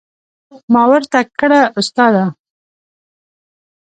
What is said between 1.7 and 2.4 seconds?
استاده.